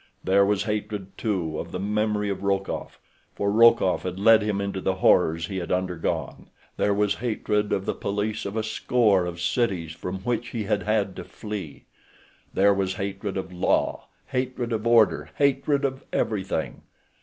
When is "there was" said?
0.23-0.63, 6.75-7.13, 12.51-12.95